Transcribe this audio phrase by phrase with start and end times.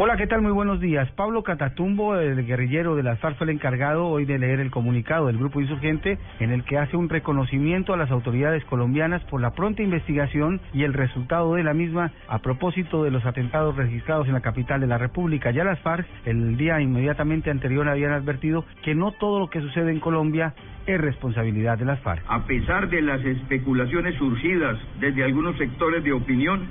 [0.00, 0.42] Hola, ¿qué tal?
[0.42, 1.10] Muy buenos días.
[1.16, 5.26] Pablo Catatumbo, el guerrillero de las FARC, fue el encargado hoy de leer el comunicado
[5.26, 9.54] del grupo insurgente en el que hace un reconocimiento a las autoridades colombianas por la
[9.54, 14.34] pronta investigación y el resultado de la misma a propósito de los atentados registrados en
[14.34, 15.50] la capital de la República.
[15.50, 19.90] Ya las FARC, el día inmediatamente anterior, habían advertido que no todo lo que sucede
[19.90, 20.54] en Colombia
[20.86, 22.22] es responsabilidad de las FARC.
[22.28, 26.68] A pesar de las especulaciones surgidas desde algunos sectores de opinión,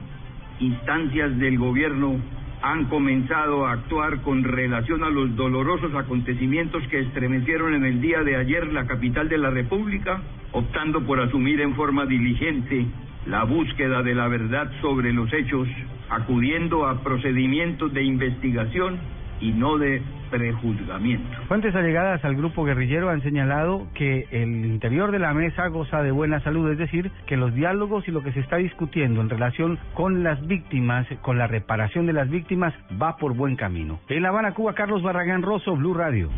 [0.62, 2.22] instancias del gobierno
[2.62, 8.24] han comenzado a actuar con relación a los dolorosos acontecimientos que estremecieron en el día
[8.24, 12.86] de ayer la capital de la República, optando por asumir en forma diligente
[13.26, 15.68] la búsqueda de la verdad sobre los hechos,
[16.10, 19.00] acudiendo a procedimientos de investigación
[19.40, 21.38] y no de prejuzgamiento.
[21.48, 26.12] Fuentes allegadas al grupo guerrillero han señalado que el interior de la mesa goza de
[26.12, 29.80] buena salud, es decir, que los diálogos y lo que se está discutiendo en relación
[29.94, 34.00] con las víctimas, con la reparación de las víctimas, va por buen camino.
[34.10, 36.30] En La Habana, Cuba, Carlos Barragán Rosso, Blue Radio.